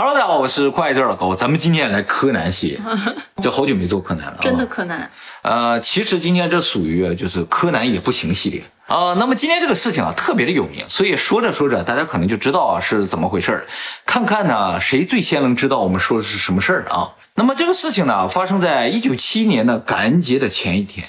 [0.00, 2.80] Hello，大家好，我是快字老高，咱们今天来柯南系列，
[3.42, 5.10] 这好久没做柯南了、啊，真的柯南，
[5.42, 9.16] 呃，其实今天这属于就是柯南也不行系列啊、呃。
[9.16, 13.66] 那么今天这个事情啊特别的有名，所以说着说着大家可能就知道啊是怎么回事儿。
[14.06, 17.10] 看看呢谁最先能知道我们说的是什么事儿啊？
[17.34, 21.04] 那么这个事情呢发生在一九七一年的感恩节的前一天，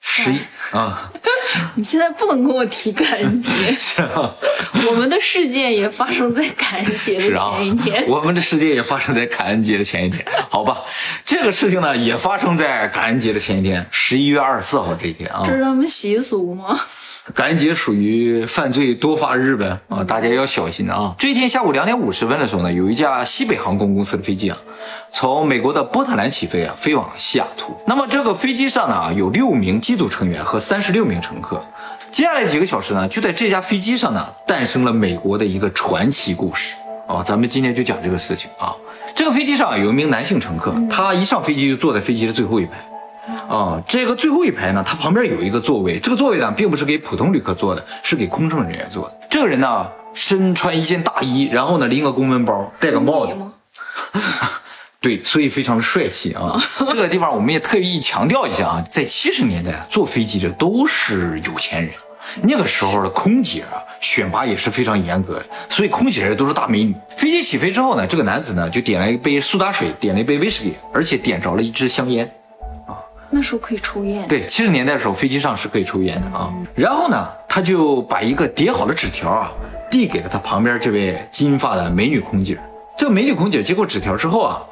[0.00, 0.38] 十一
[0.70, 1.11] 啊，
[1.74, 4.34] 你现在不能跟我提感恩节， 是啊，
[4.88, 10.78] 我们的事件也发生在感恩节的前一天。，我们的事件也发生在感恩节的前一天，好吧？
[11.24, 15.42] 这个事情呢也发生在感恩节的前一天，十一月二十四号这一天啊。
[15.46, 16.78] 这是他们习俗吗？
[17.34, 21.14] 感恩节属于犯罪多发日呗啊，大家要小心啊！
[21.16, 24.58] 这一天下午两点五十分的时候呢，有一架西北航空公司的飞机啊，
[25.08, 27.80] 从美国的波特兰起飞啊，飞往西雅图。
[27.86, 31.62] 那么这个飞机上呢，有六名机组成员和三十六名乘客。
[32.10, 36.74] 接下来几个小时呢，就在这架飞机上呢，诞生了美国的一个传奇故事
[37.06, 37.22] 啊！
[37.22, 38.74] 咱们今天就讲这个事情啊。
[39.14, 42.72] 这个飞机上有一名男性乘客，他一上飞机就坐在飞机的最后一排。
[43.48, 49.14] 啊，这个最后一排呢，他旁边有一个座位，这个座位呢，并不是给普通旅客坐的，是给空乘人员坐的。
[49.30, 53.32] 这个人呢，身穿一件大衣，然后呢，拎个公文包，戴个帽子？
[55.02, 56.56] 对，所以非常的帅气啊。
[56.88, 61.92] 这个地方我们也特意强调一下啊，在七十年代啊坐飞机的都是有钱人，
[62.44, 66.94] 那个时候的空姐啊选拔也是非常严格的，所以空姐人都是大美女。
[67.16, 72.24] 飞机起飞之后呢，这个男子呢就点了一杯苏打水，点了一杯威士忌，而且点着了一支香烟
[72.86, 72.94] 啊。
[73.30, 74.26] 那时候可以抽烟。
[74.28, 76.52] 对，七十年代的时候，飞机上是可以抽烟的啊。
[76.74, 79.52] 然后呢，他就把一个叠好的纸条啊，
[79.90, 82.56] 递给了他旁边这位金发的美女空姐。
[82.98, 84.62] 这个美女空姐接过纸条之后啊，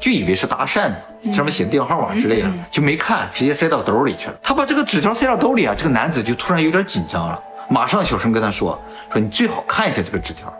[0.00, 4.34] 就以为是搭讪的，上面写的电话号码之类的，就没看，直接塞到兜里去了。
[4.42, 8.80] 他把这个纸条塞到兜里啊，这个男子就突然有点紧张了，马上小声跟他说
[9.12, 10.50] ：“说你最好看一下这个纸条，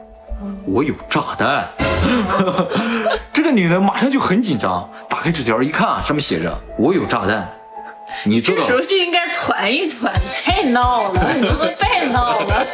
[0.66, 1.66] 我有炸弹。
[3.32, 7.50] ”这个女的马上就很紧张，打开纸条一看啊，上面写着“我有炸弹”。
[8.24, 10.12] 你这时候就应该团一团，
[10.44, 12.66] 太闹了， 你们太闹了。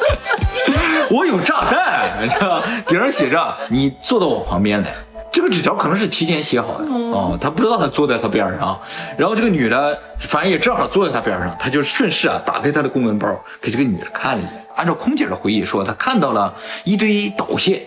[1.10, 2.66] 我有炸弹，你知道吗？
[2.88, 4.90] 顶上写着你坐到我旁边来。
[5.36, 8.80] 这个纸条可能是提前写好的哦，他不知道他坐在他边上啊。
[9.18, 14.64] 然后这个女的反正也正好坐在他边上，他就顺势啊打开他的公文包，给这个女的看了一眼。
[14.76, 16.54] 按照空姐的回忆说，他看到了
[16.84, 17.82] 一堆导线，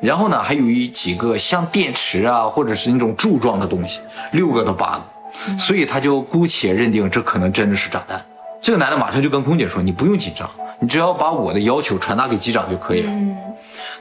[0.00, 4.00] 然后呢还有一几个像电池啊或者是那种柱状的东西，
[4.32, 8.20] 六个到八个，所以他就姑且认定这可能真的是炸弹。
[8.60, 13.12] 这个男的马上就跟空姐说：“你不用紧张，你只要把我的要求传达给机长就可以了。”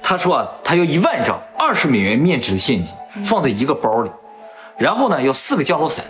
[0.02, 4.10] 他说啊，他要一万张二十美元面值的现金放在一个包里，
[4.78, 6.04] 然后呢要四个降落伞，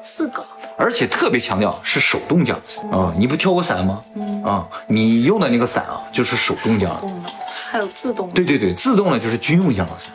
[0.00, 0.44] 四个，
[0.76, 4.02] 而且特别强调是手动降落伞啊、你不跳过伞吗？
[4.44, 7.00] 啊、你用的那个伞啊就是手动降落。
[7.00, 7.30] 动的，
[7.70, 10.10] 还有自动的，对对对，自动的就是军用降落伞。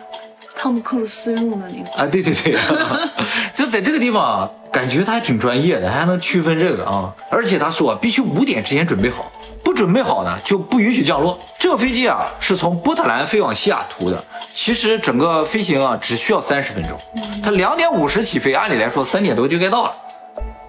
[0.59, 2.01] 汤姆克鲁斯用的那个。
[2.01, 2.57] 啊，对对对，
[3.53, 7.13] 就在这个地方啊，感觉他还挺专业的，还能区分这个啊。
[7.29, 9.31] 而且他说啊，必须五点之前准备好，
[9.67, 11.37] 不准备好呢就不允许降落。
[11.59, 14.23] 这个飞机啊是从波特兰飞往西雅图的，
[14.53, 16.97] 其实整个飞行啊只需要三十分钟。
[17.43, 19.93] 它两点五十起飞，按理来说三点多就该到了。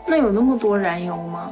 [0.05, 1.49] 那有那么多燃油吗？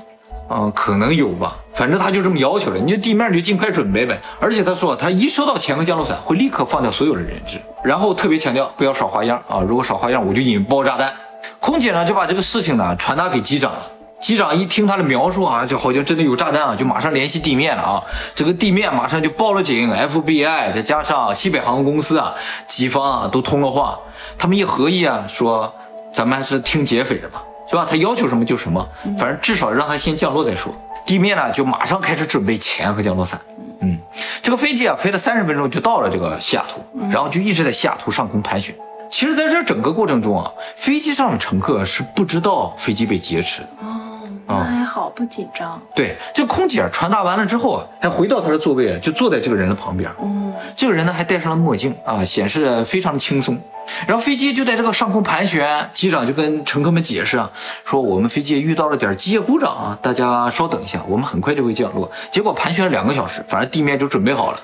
[0.50, 4.18] 嗯，可能有吧，反正他就这么要求了，你就地面就尽快准备呗。
[4.40, 11.12] 而且他说，他一收到前个降落伞，会立刻放掉所有的人质，然后特别强调不要耍花样啊，如果耍花样我就引爆炸弹。
[11.60, 13.78] 空姐呢就把这个事情呢传达给机长了。
[14.20, 18.02] 机长一听他的描述啊，就好像真的有炸弹啊，就马上联系地面了啊。
[18.34, 22.34] 这个地面马上就报了警，FBI 再加上西北航空公司啊，
[22.66, 23.98] 几方啊都通了话。
[24.38, 25.72] 他们一合议啊，说
[26.12, 27.86] 咱们还是听劫匪的吧，是吧？
[27.88, 28.86] 他要求什么就什么，
[29.18, 30.74] 反正至少让他先降落再说。
[31.04, 33.40] 地面呢就马上开始准备钱和降落伞。
[33.80, 33.98] 嗯，
[34.42, 38.74] 这个飞机啊飞了三十分钟就到了这个西雅图，然后就一直在西雅图上空盘旋。
[39.16, 43.68] 其实，在这整个过程中啊，飞机上的乘客是不知道飞机被劫持的。
[43.80, 45.80] 哦，那还好，不紧张。
[45.94, 50.10] 对，这空姐传达完了之后啊，还回到她的座位，就坐在这个人的旁边。
[50.22, 53.58] 嗯，这个人呢还戴上了墨镜啊，显示非常的轻松。
[54.06, 57.50] 然后飞机就在这个上空盘旋，机长就跟乘客们解释啊，
[57.86, 62.10] 说我们飞机遇到了点机械故障啊，大家稍等一下，我们很快就会降落。
[62.30, 64.58] 结果盘旋了两个小时，反正地面就准备好了。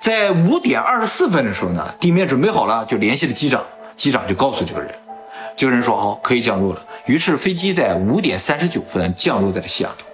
[0.00, 3.64] 在五点二十四分的时候呢，地面准备好了，就联系了机长，
[3.96, 4.94] 机长就告诉这个人，
[5.56, 6.82] 这个人说好可以降落了。
[7.06, 10.07] 于是飞机在五点三十九分降落在了西雅图。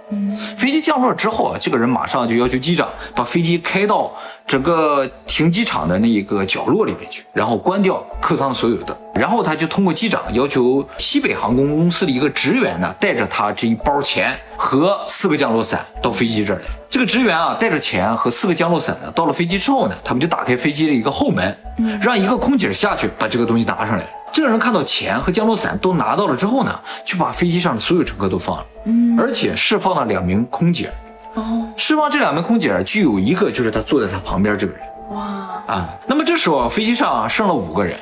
[0.57, 4.13] 飞机降落之后啊，这个人马上就要求机长把飞机开到
[4.47, 8.97] 整个停机场的那一个角落里边去，然后关掉客舱所有的。
[9.15, 16.65] 然后他就通过机长要求西北航空公司的一个职员呢，带着他这一包钱和四个降落伞到飞机这儿来。
[16.91, 21.57] 这个职员啊，带着钱和四个降落伞呢，到了飞机之后呢，他们就打开飞机的一个后门，
[22.01, 24.05] 让一个空姐下去把这个东西拿上来。
[24.35, 30.93] 这个人看到钱和降落伞都拿到了之后呢，就把飞机上的所有乘客都放了，嗯，而且释放了两名空姐。
[31.35, 35.89] 哦，释放这两名空姐，就有一个就是他坐在他旁边这个人哇，啊。
[36.09, 37.97] 那么这时候啊飞机上剩了五个人，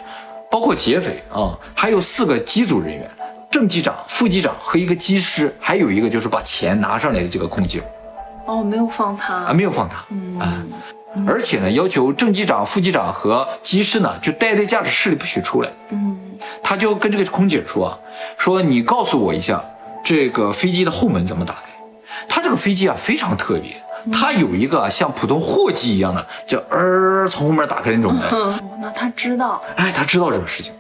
[0.51, 3.11] 包括劫匪啊，还有四个机组人员，
[3.51, 7.83] 正机长、副机长和一个机师，还有一个就是把钱拿上来的这个空姐
[8.47, 9.97] 哦，没有放他啊，没有放他
[10.43, 10.65] 啊。
[11.27, 15.71] 而且呢，要求正机长、副机长和机师呢，就待在驾驶室里不许出来。
[15.91, 16.19] 嗯，
[16.63, 17.99] 他就跟这个空姐说啊，
[18.39, 19.63] 说你告诉我一下，
[20.05, 21.61] 这个飞机的后门怎么打开？
[22.29, 23.77] 他这个飞机啊非常特别，
[24.13, 28.23] 它有一个像普通货机一样的，叫呃从后面打开那种门。
[28.33, 30.73] 嗯，那他知道，哎，他知道这个事情。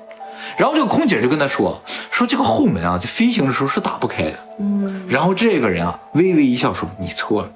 [0.56, 1.80] 然后这个空姐就跟他说，
[2.10, 4.34] 说这个后门啊，在飞行的时候是打不开的。
[4.58, 7.48] 嗯，然后这个人啊微微一笑说，你错了。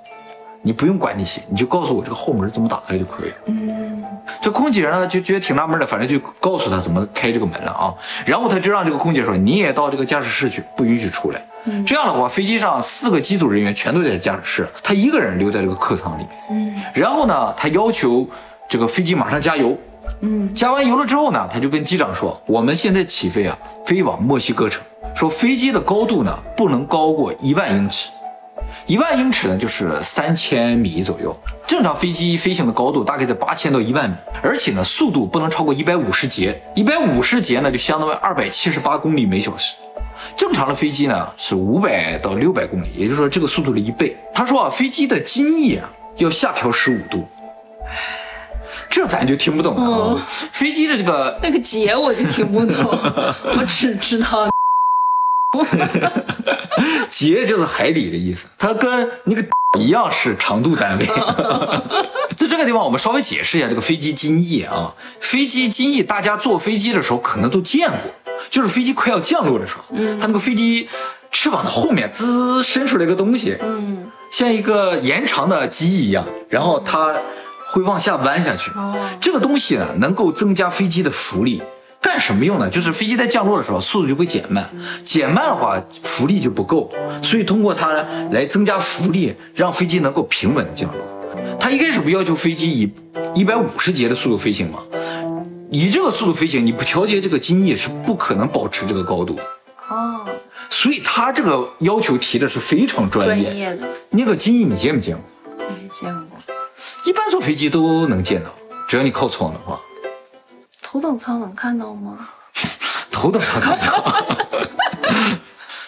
[0.62, 3.36] 你不用管那些，你就告诉我这个后门怎么打开就可以了。
[3.46, 4.04] 嗯，
[4.40, 7.94] 这空姐呢就觉得挺纳闷的，反正就告诉他怎么开这个门了啊。
[8.24, 11.40] 然后他就让这个空姐说，你也到这个驾驶室去，不允许出来。
[11.84, 16.30] 这样的话，飞机上四个机组人员全都在驾驶室，他一个人留在这个客舱里面。
[16.50, 18.28] 嗯，然后呢，他要求
[18.68, 19.76] 这个飞机马上加油。
[20.20, 24.82] 嗯，加完油了之后呢，他就跟机长说，我们现在起飞啊，飞往墨西哥城。
[25.14, 28.10] 说飞机的高度呢不能高过一万英尺。
[28.86, 31.36] 一万英尺呢，就是三千米左右。
[31.66, 36.62] 正常飞机飞行的高度大概在八千到一万米，而且呢，速度不能超过一百五十节。
[36.76, 39.74] 一百五十节呢，就相当于二百七十八公里每小时。
[40.36, 44.16] 正常的飞机呢是五百到六百公里，也就是说这个速度的一倍。
[44.32, 47.26] 他说啊，飞机的襟翼啊要下调十五度，
[48.88, 50.26] 这咱就听不懂了啊。
[50.28, 52.76] 飞机的这个那个节我就听不懂，
[53.58, 54.48] 我只知道
[57.10, 59.44] 节就是海里的意思，它跟那个
[59.78, 61.06] 一样是长度单位。
[62.36, 64.94] 在这个地方，我们稍微解释一下这个飞机襟翼啊。
[65.20, 67.98] 飞机襟翼，大家坐飞机的时候可能都见过，
[68.50, 70.88] 就是飞机快要降落的时候，嗯，它那个飞机
[71.30, 77.14] 翅膀的后面滋伸出来一个东西，嗯，像一个延长的机翼一样，然后它
[77.70, 78.70] 会往下弯下去。
[78.72, 81.62] 哦这个东西呢，能够增加飞机的浮力。
[82.06, 82.70] 干什么用呢？
[82.70, 84.70] 就是飞机在降落的时候，速度就会减慢，
[85.02, 86.88] 减慢的话，浮力就不够，
[87.20, 87.92] 所以通过它
[88.30, 91.56] 来增加浮力，让飞机能够平稳的降落。
[91.58, 92.88] 它一开始不要求飞机以
[93.34, 94.78] 一百五十节的速度飞行吗？
[95.68, 99.36] 以这个速度飞行，你不调节这个襟翼是不可能保持这个高度。
[99.88, 100.24] 哦，
[100.70, 103.44] 所以它这个要求提的是非常专业。
[103.46, 105.66] 专业的那个襟翼你见没见过？
[105.68, 106.38] 没见过，
[107.04, 108.54] 一般坐飞机都能见到，
[108.88, 109.76] 只要你靠窗的话。
[110.88, 112.28] 头等舱能看到吗？
[113.10, 114.14] 头等舱看不到。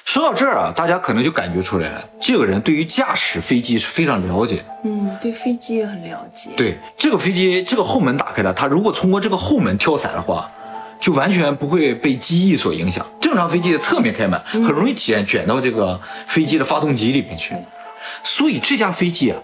[0.05, 4.65] 说到这儿啊，大家可能就感觉出来了，这个人对于驾驶飞机是非常了解。
[4.83, 10.51] 嗯，对飞机也很了解。，对这个飞机，这个后门打开了，他如果通过这个后门跳伞的话，
[10.99, 13.07] 就完全不会被机翼所影响。
[13.21, 17.63] 正常飞机的侧面开门，很容易卷卷到这个飞机的发动机里面去对。
[18.25, 19.39] 所以这架飞机啊，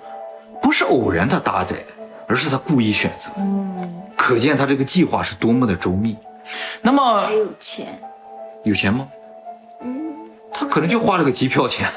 [0.60, 1.86] 不是偶然他搭载的，
[2.26, 3.34] 而是他故意选择的。
[3.38, 3.73] 嗯，
[4.16, 6.16] 可见他这个计划是多么的周密。
[6.82, 7.86] 那么还有钱，
[8.64, 9.08] 有钱吗？
[9.82, 10.12] 嗯
[10.56, 11.88] 他可能就花了个机票钱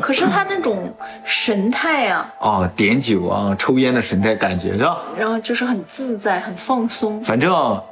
[0.00, 0.88] 可是他那种
[1.24, 4.98] 神态啊， 啊，点酒啊，抽烟的神态感觉是吧？
[5.18, 7.20] 然后就是很自在、很放松。
[7.22, 7.82] 反正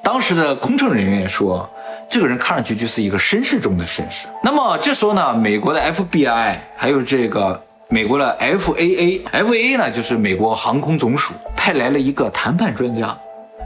[0.00, 1.68] 当时的空乘人员也说，
[2.08, 4.28] 这个人看上去就是一个绅士中的绅士。
[4.44, 7.60] 那么这时候呢，美国的 FBI 还有这个
[7.92, 13.14] 美国的 FAA，FAA 呢就是美国航空总署派来了一个谈判专家，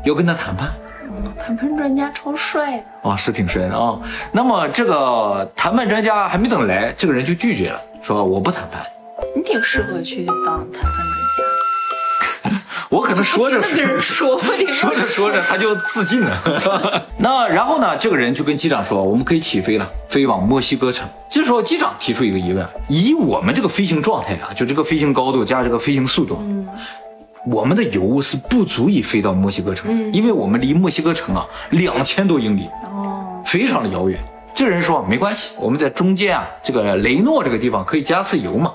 [0.04, 0.68] 要跟他谈判。
[1.04, 3.08] 嗯，谈判专家超帅的。
[3.08, 3.96] 啊，是挺帅的啊。
[4.32, 8.82] 那么这个谈判专家还没等来，这个人就拒绝了，说我不谈判。
[9.36, 11.15] 你挺适合去当谈判专
[12.88, 13.60] 我可能说着
[13.98, 17.06] 说， 你说着说着他就自尽了。
[17.18, 21.08] 那然后呢，这个人就跟机长说，我们可以起飞了，飞往墨西哥城。
[21.30, 26.38] 这时候机长提出一个疑问：以我们这个飞行状态啊，就这个飞行高度加这个飞行速度，
[27.50, 32.68] 我们的油是不足以飞到墨西哥城，因为我们离墨西哥城啊两千多英里。
[32.84, 34.18] 哦，非常的遥远。
[34.54, 38.72] 这个人说没关系，我们在中间啊，这个雷诺这个地方可以加次油嘛，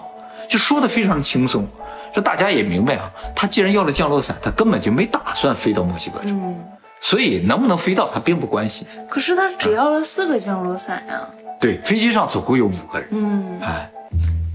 [0.49, 1.65] 就说的非常的轻松。
[2.13, 6.63] 这大家也明白啊，他既然要了降落伞，他根本就没打算飞到墨西哥城，嗯，
[7.01, 8.87] 所以能不能飞到他并不关心。
[9.09, 11.21] 可是他只要了四个降落伞呀。
[11.59, 13.90] 对，飞机上总共有五个人，嗯，哎，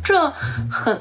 [0.07, 0.33] 这
[0.71, 1.01] 很，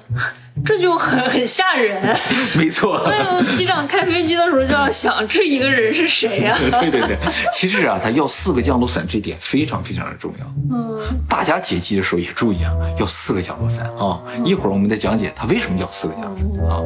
[0.66, 2.18] 这就很很吓人。
[2.56, 3.02] 没错。
[3.06, 7.18] 那机长开飞机的时候就要想，这一个人是谁呀、对对对，
[7.52, 10.46] 其实啊，他要四个降落伞这点非常非常的重要。
[10.72, 14.20] 嗯，大家解机的时候也注意啊，要四个降落伞啊。
[14.44, 16.82] 一会儿我们再讲解他为什么要四个降落伞啊。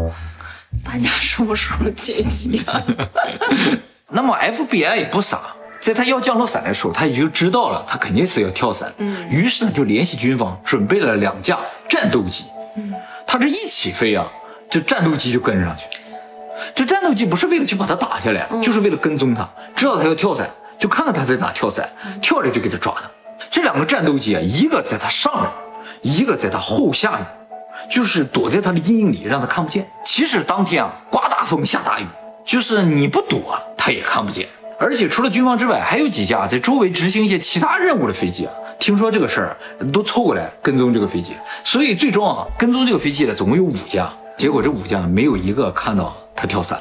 [0.83, 2.83] 大家什么时候解机啊？
[4.11, 5.39] 那么 FBI 也不傻，
[5.79, 11.57] 在他要降落伞的时候，他已经知道了他肯定是要跳伞，嗯，于是呢就联系军方准备了两架
[11.89, 12.93] 战斗机，嗯，
[13.25, 14.25] 他这一起飞啊，
[14.69, 15.85] 这战斗机就跟上去，
[16.75, 21.89] 这战斗机不是为了去把它打下来，就是为了跟踪他，知道他要跳伞，就看看他在哪跳伞，
[22.21, 23.09] 跳着就给他抓他。
[23.49, 25.49] 这两个战斗机啊，一个在他上面，
[26.01, 27.25] 一个在他后下面，
[27.89, 29.89] 就是躲在他的阴影里，让他看不见。
[30.05, 32.05] 其实当天啊，刮大风下大雨，
[32.45, 34.47] 就是你不躲，他也看不见。
[34.77, 39.57] 而且除了军方之外，还有几架在周围执行一些其他任务的飞机啊，听说这个事儿
[39.91, 41.33] 都凑过来跟踪这个飞机，
[41.63, 46.79] 所以最终啊，跟踪这个飞机的总共有五架，结果这五架没有一个看到他跳伞。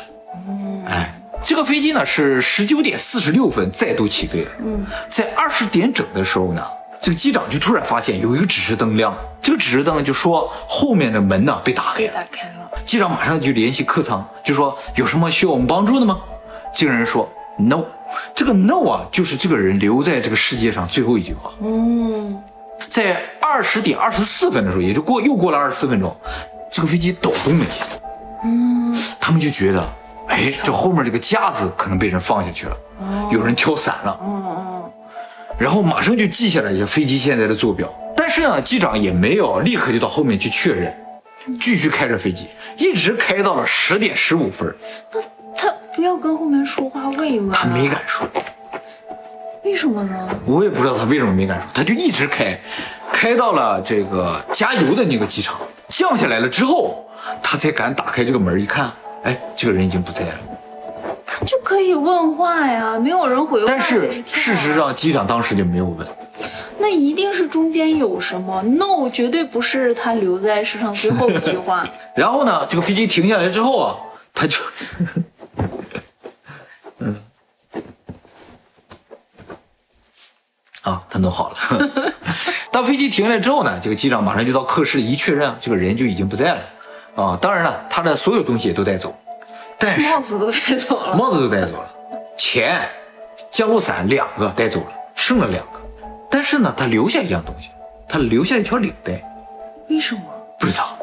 [0.86, 1.12] 哎，
[1.42, 4.50] 这个飞机呢是十九点四十六分再度起飞了。
[4.64, 6.64] 嗯，在二十点整的时候呢，
[7.00, 12.12] 这个机长就突然发现有一个指示灯亮，这个指示灯就说后面的门呢被打开了。
[12.14, 12.54] 打开了。
[12.86, 16.18] 机长马上就联系客舱，就说有什么需要我们帮助的吗？
[16.72, 17.28] 这个人说
[17.58, 17.84] no，
[18.34, 21.50] 这个 no 啊，就是这个人留在这个世界上最后一句话。
[21.60, 22.42] 嗯，
[22.88, 26.14] 在二十点二十四分的时候，也就过又过了二十四分钟，
[26.70, 27.84] 这个飞机抖动了一下。
[28.44, 29.84] 嗯，他们就觉得，
[30.28, 32.76] 哎，这后面这个架子可能被人放下去了，
[33.30, 34.20] 有人跳伞了。
[34.22, 34.90] 嗯嗯，
[35.58, 37.92] 然后马上就记下来一下飞机现在的坐标。
[38.16, 40.94] 但是呢，机长也没有立刻就到后面去确认，
[41.60, 42.46] 继续开着飞机，
[42.76, 44.72] 一直开到了十点十五分，
[45.98, 47.52] 不要跟后面说话慰问、啊。
[47.52, 48.24] 他没敢说。
[49.64, 50.28] 为什么呢？
[50.46, 52.56] 我也不知道他为什么没敢说，他就一直开，
[53.12, 55.56] 开到了这个加油的那个机场，
[55.88, 57.04] 降下来了之后，
[57.42, 58.88] 他才敢打开这个门一看，
[59.24, 60.34] 哎，这个人已经不在了。
[61.44, 63.66] 就可以问话呀，没有人回话。
[63.66, 66.06] 但是事实上，机长当时就没有问。
[66.78, 71.84] 那一定是中间有什么，no，绝对不是他留在世上最后一句话。
[72.14, 73.96] 然后呢，这个飞机停下来之后啊，
[74.32, 74.58] 他就，
[77.00, 77.16] 嗯，
[80.82, 82.12] 啊，他弄好了。
[82.70, 86.60] 当飞机停下来之后呢，这个机长马上就到客室一确认，这个人就已经不在了。
[87.16, 89.12] 啊，当然了，他的所有东西也都带走，
[89.76, 91.88] 但是帽子都带走了，帽子都带走了，
[92.36, 92.88] 钱、
[93.50, 95.80] 降落伞两个带走了，剩了两个。
[96.30, 97.70] 但是呢，他留下一样东西，
[98.08, 99.20] 他留下一条领带。
[99.88, 100.20] 为什么？
[100.60, 100.96] 不知道。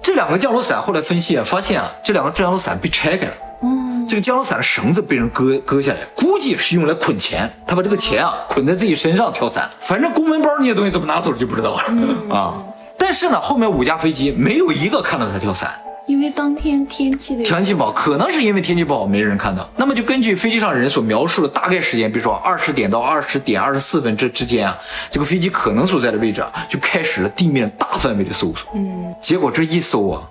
[0.00, 3.32] 这两个降落伞后来分析啊，发现啊，这两个降落伞被拆开了。
[3.62, 7.50] 嗯，这个降落伞的绳子被人割割下来，估计是用来捆钱。
[7.66, 11.82] 他把这个钱啊捆在自己身上跳伞，反正公文包那些东西怎么拿走就不知道了、
[12.34, 12.54] 啊。
[12.98, 15.70] 但是呢，后面五架飞机没有一个看到他跳伞。
[16.06, 19.68] 因为当天天气的天气不好，可能是因为天气不好没人看到。
[19.76, 24.78] 那么就根据飞机上人所描述的大概时间，比如说二十点到二十点二十四分这之间啊，
[25.10, 28.70] 这个飞机可能所在的位置啊，就开始了地面大范围的搜索。
[28.76, 30.22] 嗯，结果这一搜啊，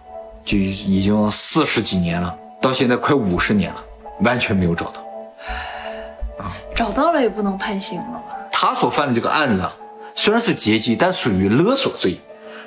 [0.46, 2.34] 就已经四十几年了，
[2.66, 3.78] 到现在快五十年了，
[4.22, 6.44] 完全没有找到。
[6.44, 8.36] 啊找到了也不能判刑了吧？
[8.52, 9.72] 他所犯的这个案子啊，
[10.16, 12.20] 虽然是劫机，但属于勒索罪。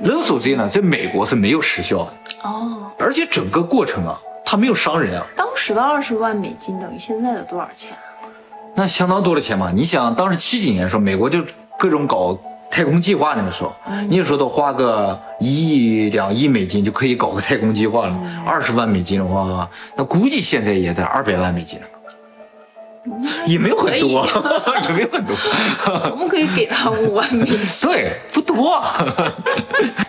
[0.02, 2.12] 勒索罪呢，在美国是没有时效的，
[2.45, 8.31] 哦，而且整个过程啊，他没有伤人啊，当时的二十万美金等于现在的多少钱啊？
[8.76, 9.73] 那相当多的钱嘛。
[9.75, 11.43] 你想，当时七几年的时候，美国就
[11.76, 12.38] 各种搞
[12.71, 13.75] 太空计划那个时候，
[14.09, 18.17] 那时候都花个一亿两亿美金就可以搞个太空计划了。
[18.47, 21.87] 二十万美金的话，那估计现在也得二百万美金了，
[23.47, 24.27] 也没有很多，
[24.87, 25.35] 也没有很多。
[26.13, 27.59] 我们可以给他五万美金。
[27.91, 28.81] 对，不多。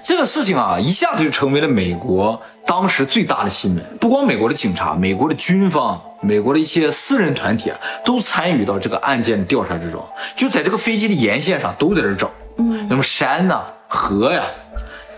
[0.04, 3.84] 这个事情啊，一下子就成为了美国当时最大的新闻。
[4.00, 10.04] 不光美国的警察、美国的军方、美国的一些私人团体啊，都参与到这个案件的调查之中。
[10.36, 14.44] 就在这个飞机的沿线上，都在这找，嗯，什么山呐、河呀、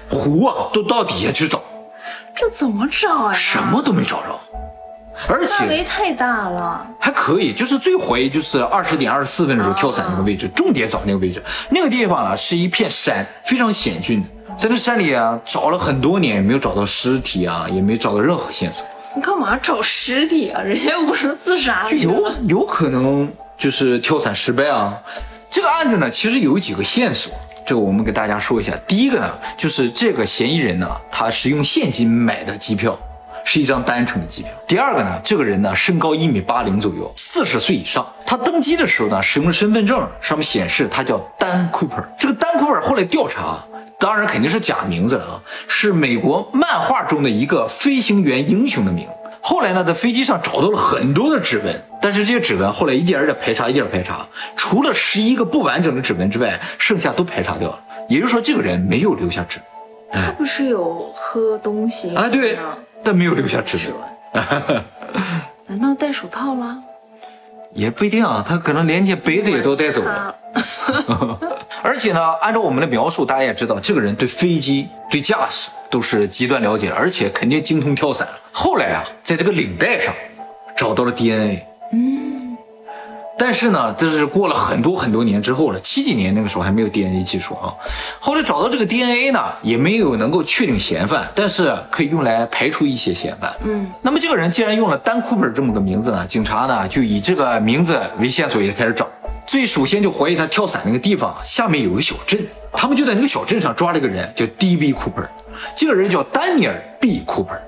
[0.10, 1.62] 湖啊，都到底下去找，
[2.36, 3.33] 这怎么找呀？
[3.33, 4.39] 什么都没找着。
[5.27, 6.83] 而且范围太大了。
[7.00, 11.43] 还可以，就是最怀疑就是二十点二十四分的时候跳伞那个位置，重点找那个位置。
[11.69, 18.83] 那个地方啊是一片山，非常险峻的，在这山里啊找了很多年，也没有找到尸体啊，也没找到任何线索，
[19.15, 20.62] 你干嘛找尸体啊？
[20.62, 22.31] 人家不是自杀就有？
[22.48, 24.98] 有可能就是跳伞失败啊。
[25.51, 27.29] 这个案子呢，其实有几个线索，
[27.65, 28.74] 这个我们给大家说一下。
[28.88, 32.98] 第一个呢，就是这个嫌疑人呢，他是用现金买的机票。
[33.43, 34.51] 是一张单程的机票。
[34.67, 38.08] 第二个呢，这个人呢身高一米八零左右，四十岁以上。
[38.24, 41.98] 他登机的时候呢，使用的身份证上面显示他叫丹库珀。
[42.17, 43.58] 这个丹库珀后来调查，
[44.00, 49.12] 当然肯定是假名字了啊，是美国漫画中的一个飞行员英雄的名字。
[49.41, 57.79] 后来呢，在飞机上找到了很多的指纹，但是这些指纹后来一点点排查，一点排查，除了十一个不完整的指纹之外，剩下都排查掉了。
[58.07, 60.24] 也就是说，这个人没有留下指纹。
[60.24, 62.29] 他不是有喝东西啊？
[62.29, 62.57] 对，
[63.03, 63.77] 但没有留下指
[64.33, 64.83] 纹。
[65.65, 66.77] 难道戴手套了？
[67.73, 70.35] 也不一定啊，他可能连些杯子也都带走了。
[71.81, 78.27] 而且呢，按照我们的描述，大家也知道，这个人对飞机、对驾驶都是极端了解，而且肯定精通跳伞。
[78.51, 80.13] 后来啊，在这个领带上
[80.75, 81.65] 找到了 DNA。
[81.93, 82.30] 嗯。
[83.43, 87.74] 但是呢，这是过了很多很多年之后了，七几年那个时候还没有 DNA 技术啊。
[88.19, 93.51] 后来找到这个 DNA 呢，也没有能够确定嫌犯，但是可以用来排除一些嫌犯。
[93.63, 99.07] 嗯，那么这个人既然用了丹库珀这么个名字呢，警察呢就以这个名字为线索也开始找。
[99.48, 102.39] 最首先就怀疑他跳伞那个地方下面有个小镇，
[102.71, 104.93] 他们就在那个小镇上抓了一个人，叫 D.B.
[104.93, 105.25] Cooper，
[105.75, 107.25] 这个人叫丹尼尔 ·B.
[107.25, 107.60] Cooper。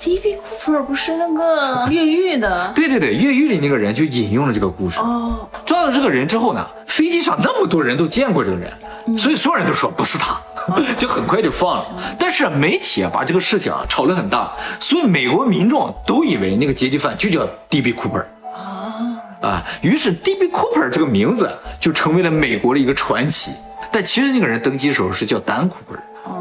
[0.00, 0.36] D.B.
[0.36, 2.72] Cooper 不是那个 越狱的？
[2.74, 4.98] 对对对，越狱里那个人就引用了这个故事。
[5.00, 8.72] 哦，抓到这个人之后呢，飞机上那么多人都见过这个人，
[9.18, 10.40] 所以所有人都说不是他，
[10.96, 11.86] 就很快就放了。
[12.18, 17.92] 但是媒体啊把这个事情啊炒得很大，所以美国民众都以为那个劫机犯就叫 D.B.
[17.92, 18.24] Cooper。
[18.56, 18.96] 啊
[19.42, 20.46] 啊，于是 D.B.
[20.46, 23.52] Cooper 这个名字就成为了美国的一个传奇。
[23.92, 25.96] 但其实那个人登机的时候是叫丹库珀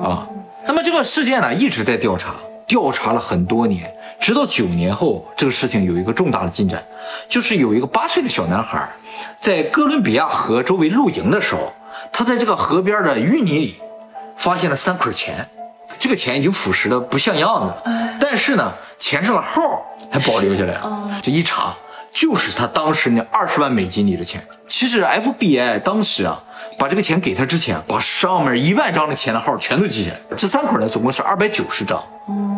[0.10, 0.26] 啊。
[0.66, 2.34] 那么这个事件呢一直在调查。
[2.70, 6.86] 调查了很多年，直到九年后，这个事情有一个重大的进展，
[7.28, 8.88] 就是有一个八岁的小男孩，
[9.42, 11.74] 在哥伦比亚河周围露营的时候，
[12.14, 13.76] 他在这个河边的淤泥里
[14.38, 15.50] 发现了三捆钱，
[15.98, 21.20] 这个钱已经腐蚀的不像样子，但是呢，钱上的号还保留下来了。
[21.24, 21.74] 这一查，
[22.14, 24.46] 就是他当时那二十万美金里的钱。
[24.68, 26.44] 其实 FBI 当时啊。
[26.78, 30.38] 把这个钱给他之前，把上面一万张的钱的号全都记下来。
[30.38, 32.02] 这三捆呢，总共是二百九十张，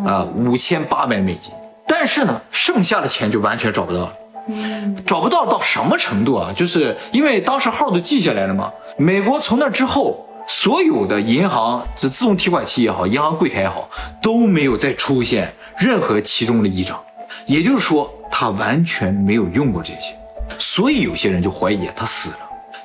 [0.06, 1.52] 啊，五千八百美金。
[1.86, 4.12] 但是呢，剩下的钱就完全找不到了。
[5.06, 6.52] 找不到到什么程度啊？
[6.54, 8.72] 就是因为当时号都记下来了嘛。
[8.96, 13.88] 美国从那之后，所有的银行这自动提款机也好，银行柜台也好，
[14.20, 16.98] 都没有再出现任何其中的一张。
[17.46, 20.14] 也就是说，他完全没有用过这些。
[20.58, 22.36] 所以有些人就怀疑他死了。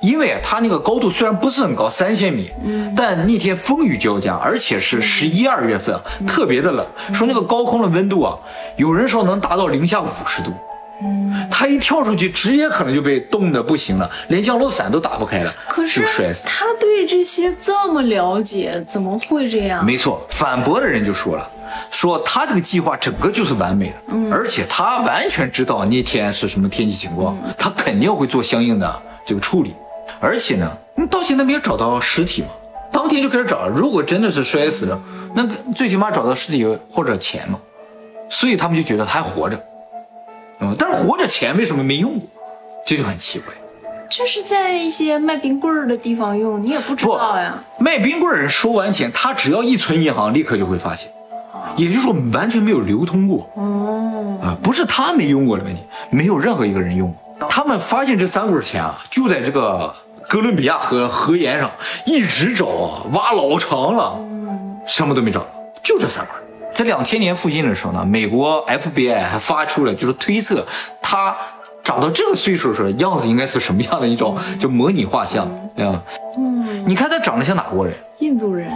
[0.01, 6.85] 因为它那个高度虽然不是很高，三千米，嗯，但那天风雨交加，而且是十一二月份啊，特别的冷。
[7.13, 8.37] 说那个高空的温度啊，
[8.75, 10.51] 有人说能达到零下五十度，
[11.01, 16.45] 嗯，他一跳出去，直接可能就被冻得不行了，连降落伞都打不开了，可是摔死。
[16.47, 19.83] 他对这些这么了解，怎么会这样？
[19.83, 21.51] 没错，反驳的人就说了，
[21.89, 29.73] 说他这个计划整个就是完美的，嗯，而且他完全知道那天是什么天气情况，他肯定会做相应的这个处理。
[30.19, 32.49] 而且呢，你到现在没有找到尸体嘛？
[32.91, 34.99] 当天就开始找，如果真的是摔死了，
[35.35, 37.59] 那最起码找到尸体或者钱嘛。
[38.29, 39.57] 所以他们就觉得他还活着，
[40.59, 42.27] 嗯，但是活着钱为什么没用过？
[42.85, 43.53] 这就很奇怪。
[44.09, 47.61] 这是在一些卖冰棍儿的地方用，你也不知道呀。
[47.77, 51.11] 卖冰棍儿人收完钱，他只要一存银行，立刻就会发现，
[51.75, 53.47] 也就是说完全没有流通过。
[53.55, 57.47] 哦，啊，不是他没用过的问题，没有任何一个人用过。
[57.47, 59.93] 他们发现这三捆钱啊，就在这个。
[60.27, 61.71] 哥伦比亚河河沿上
[62.05, 64.19] 一直找啊，挖老长了，
[64.85, 65.47] 什么都没找到，
[65.81, 66.35] 就这三块。
[66.73, 70.65] 在两千年附近的时候呢，美国 FBI 还发出了就是推测
[71.01, 71.35] 他
[71.81, 75.99] 长到这个岁数时候样子应该是什么样的一种就模拟画像，嗯，
[76.37, 77.95] 嗯，你看他长得像哪国人？
[78.19, 78.69] 印度人，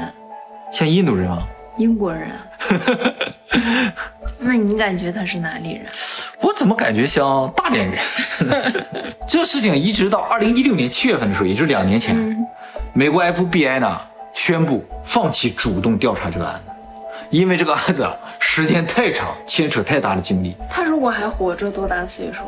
[0.72, 1.44] 像印度人吗？
[1.78, 2.32] 英国人。
[4.40, 5.86] 那你感觉他是哪里人？
[6.62, 8.00] 我怎么感觉像大连人？
[9.28, 12.15] 这事情一直到二零一六年七月份的时候，也就是两年前，
[12.93, 14.00] 美国 FBI 呢
[14.36, 16.71] 宣布放弃主动调查这个案子，
[17.32, 20.56] 因为这个案子时间太长，牵扯太大的精力。
[20.69, 22.43] 他如果还活着，多大岁数？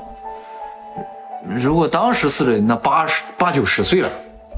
[1.44, 4.10] 如果当时死了，那八十八九十岁了。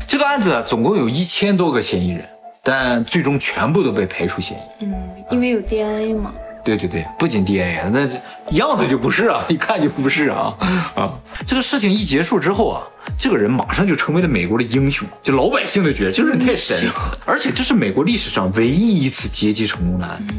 [0.06, 2.26] 这个案子总共有一千多个嫌疑人，
[2.62, 4.84] 但最终全部都被排除嫌疑。
[4.84, 4.94] 嗯，
[5.32, 6.34] 因为有 DNA 嘛。
[6.66, 8.10] 对对对，不仅 DNA，那
[8.58, 10.52] 样子就不是啊， 一看就不是啊
[10.96, 11.14] 啊！
[11.46, 12.82] 这个事情一结束之后啊，
[13.20, 16.94] 这个人马上就成为了美国的英雄，就老百姓都觉得这个人太神了。
[17.24, 20.34] 而且这是美国历史上唯一一次劫机成功的案子，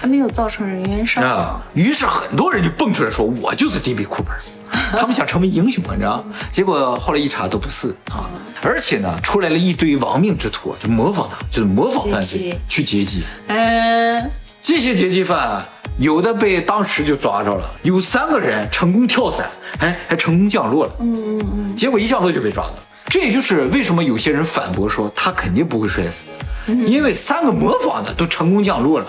[0.00, 1.62] 还没有造成人员伤亡。
[1.72, 4.04] 于是很多人就蹦出来说：“我就是 D.B.
[4.04, 4.34] Cooper。
[4.98, 8.28] ”他们想成为英雄，你知道结果后来一查都不是啊！
[8.60, 13.22] 而且呢，出来了一堆亡命之徒，就模仿他，就是模仿犯罪去劫机。
[13.46, 14.28] 嗯。
[14.64, 15.62] 这些劫机犯
[15.98, 19.46] 有的被当时就抓着了，有三个人成功跳伞，
[19.78, 20.92] 还还成功降落了。
[21.00, 21.76] 嗯嗯嗯。
[21.76, 22.74] 结果一降落就被抓了。
[23.04, 26.24] 这也就是为什么有些人反驳说他肯定不会摔死，
[26.66, 29.06] 因为三个模仿的都成功降落了。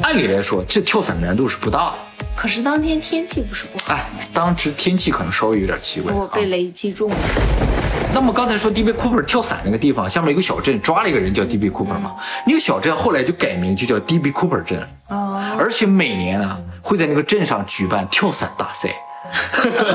[0.00, 1.98] 按理来说，这跳伞难度是不大的。
[2.34, 6.10] 可是当天天气不是不好，哎，当时天气可能稍微有点奇怪。
[6.10, 7.16] 我被啊雷击中了。
[8.14, 8.92] 那么刚才说 D.B.
[8.92, 11.70] Cooper 跳伞那个地方，下面有个小镇，抓了一个人叫 D.B.
[11.70, 12.16] Cooper 嘛。
[12.46, 14.32] 那个小镇后来就改名，就叫 D.B.
[14.32, 14.86] Cooper 镇。
[15.08, 18.90] 哦，而且每年啊会在那个镇上举办跳伞大赛。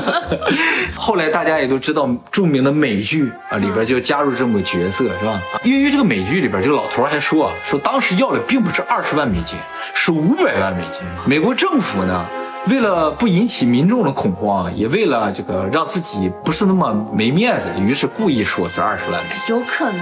[0.94, 5.40] 后来大家也都知道，著名的美剧啊里边就加入这么个角色是吧？
[5.64, 9.58] 因为这个美剧里边，这个老头还说啊，说当时要的并不是二十万美金，
[9.92, 11.02] 是五百万美金。
[11.26, 12.24] 美国政府呢，
[12.66, 19.54] 为了不引起民众的恐慌，也为了这个让自己不是那么没面子，于是故意说是二十万美金。
[19.54, 19.98] 有可能，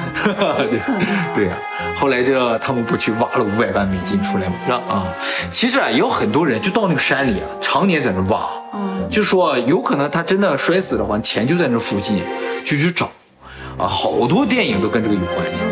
[0.73, 1.01] 有可能。
[1.35, 1.57] 对 呀、
[1.99, 4.55] 后来这他们不去挖了五百万美金出来吗？
[4.65, 4.81] 是吧？
[4.89, 5.05] 啊，
[5.51, 12.23] 其实啊，也有很多人就到那个山里啊，常年在那挖，嗯，就说有可能他真的摔死的话，钱就在那附近，
[12.65, 13.07] 就去找，
[13.77, 15.65] 啊，好多电影都跟这个有关系。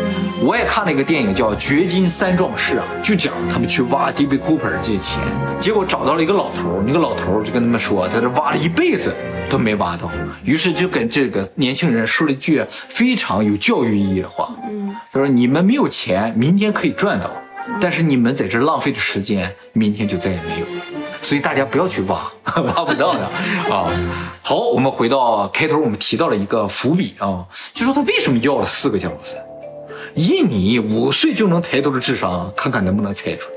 [0.43, 4.39] 我也看了一个电影叫《掘金三壮士》啊，就讲他们去挖 D.B.
[4.39, 5.19] Cooper 这些钱，
[5.59, 9.13] 结果找到了一个老头儿，那个老头儿就跟他们说，他这挖了一辈子
[9.47, 10.09] 都没挖到，
[10.43, 17.29] 于是就跟这个年轻人说了一句非常有教育意义的话，嗯，他说你们没有钱，明天可以赚到，
[17.79, 20.81] 但是你们在这浪费的时间，明天就再也没有了。
[21.21, 22.19] 所以大家不要去挖，
[22.63, 23.23] 挖不到的
[23.71, 23.93] 啊。
[24.41, 29.39] 好，我们回到开头，我们提到了一个伏笔啊，就说他为什么要了四个降落伞。
[30.13, 33.55] 以你五岁就能抬头的智商，看看能不能猜出来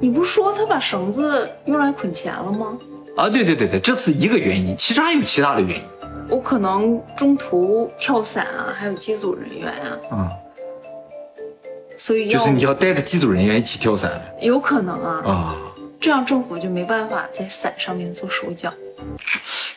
[0.00, 2.78] 你不是说他把绳子用来捆钱了吗？
[3.16, 3.28] 啊？
[3.28, 5.84] 对对对对，这是一个原因，其实还有其他的原因。
[6.28, 10.30] 我可能中途跳伞啊，还有机组人员啊，嗯，
[11.98, 15.56] 所以就是你要带着机组人员一起跳伞有可能啊，啊。
[16.00, 18.72] 这样政府就没办法在伞上面做手脚。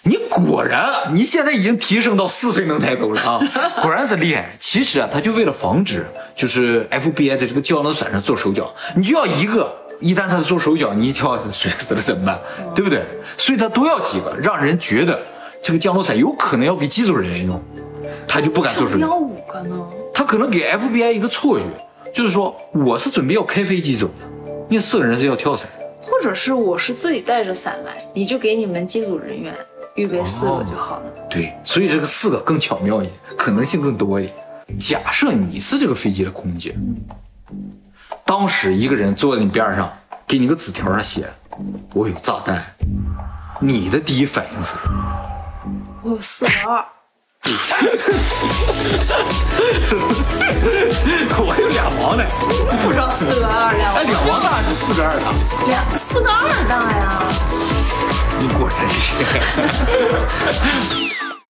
[0.08, 3.42] 你果然，你现在已经提升到四岁能抬头了啊！
[3.82, 4.56] 果然是厉害。
[4.60, 12.40] 其实啊，他就为了防止，就是 FBI 在这个降落伞上做手脚，你就要一个，一旦他做手脚，你一跳摔死了怎么办？
[12.76, 13.04] 对不对？
[13.36, 15.20] 所以他都要几个，让人觉得
[15.64, 17.60] 这个降落伞有可能要给机组人员用，
[18.28, 18.94] 他就不敢做手脚。
[18.94, 19.88] 为什么要五个呢？
[20.14, 21.66] 他可能给 FBI 一个错觉，
[22.14, 25.68] 就是说我是准备要开飞机走的，那四个人是要跳伞。
[26.00, 29.52] 或者是我是自己带着伞来，你就给你们机组人员
[29.96, 31.06] 预备四个就好了。
[31.30, 34.36] 对，所以这个四个更巧妙一些，可能性更多一点。
[34.78, 36.76] 假设你是这个飞机的空姐，
[38.24, 39.92] 当时一个人坐在你边上，
[40.28, 41.30] 给你个纸条上写
[41.94, 42.64] “我有炸弹”，
[43.62, 44.76] 你的第一反应是？
[46.02, 46.84] 我有四个二，
[51.38, 52.24] 我有俩毛呢，
[52.84, 55.32] 不知道四个二两哎，俩王当然是四个二大，
[55.68, 57.22] 两四个二大呀。
[58.40, 61.36] 你果然是。